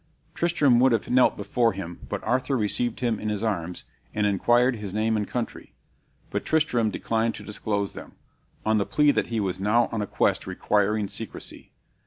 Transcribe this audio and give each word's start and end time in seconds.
Tristram 0.33 0.79
would 0.79 0.93
have 0.93 1.11
knelt 1.11 1.37
before 1.37 1.73
him, 1.73 1.99
but 2.09 2.23
Arthur 2.23 2.57
received 2.57 3.01
him 3.01 3.19
in 3.19 3.29
his 3.29 3.43
arms, 3.43 3.83
and 4.15 4.25
inquired 4.25 4.77
his 4.77 4.95
name 4.95 5.15
and 5.15 5.27
country; 5.27 5.75
but 6.31 6.43
Tristram 6.43 6.89
declined 6.89 7.35
to 7.35 7.43
disclose 7.43 7.93
them, 7.93 8.13
on 8.65 8.79
the 8.79 8.85
plea 8.87 9.11
that 9.11 9.27
he 9.27 9.39
was 9.39 9.59
now 9.59 9.89
on 9.91 10.01
a 10.01 10.07
quest 10.07 10.47
requiring 10.47 11.07
secrecy. 11.07 11.71